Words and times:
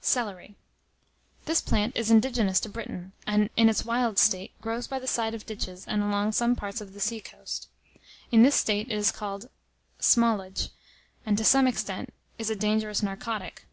CELERY. 0.00 0.56
This 1.44 1.60
plant 1.60 1.96
is 1.96 2.10
indigenous 2.10 2.58
to 2.58 2.68
Britain, 2.68 3.12
and, 3.28 3.48
in 3.56 3.68
its 3.68 3.84
wild 3.84 4.18
state, 4.18 4.50
grows 4.60 4.88
by 4.88 4.98
the 4.98 5.06
side 5.06 5.34
of 5.34 5.46
ditches 5.46 5.86
and 5.86 6.02
along 6.02 6.32
some 6.32 6.56
parts 6.56 6.80
of 6.80 6.94
the 6.94 6.98
seacoast. 6.98 7.68
In 8.32 8.42
this 8.42 8.56
state 8.56 8.90
it 8.90 8.96
is 8.98 9.12
called 9.12 9.48
smallaqe, 10.00 10.70
and, 11.24 11.38
to 11.38 11.44
some 11.44 11.68
extent, 11.68 12.12
is 12.38 12.50
a 12.50 12.56
dangerous 12.56 13.04
narcotic. 13.04 13.66